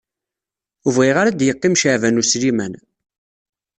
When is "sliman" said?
2.25-2.73